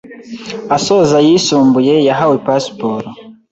asoza 0.75 1.13
ayisumbuye 1.21 1.93
yahawe 2.07 2.35
Pasiporo. 2.45 3.07